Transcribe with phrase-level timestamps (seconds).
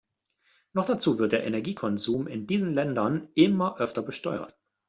[0.73, 4.57] Noch dazu wird der Energiekonsum in diesen Ländern immer öfter besteuert.